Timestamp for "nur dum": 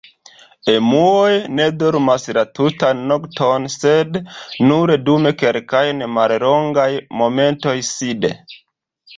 4.71-5.31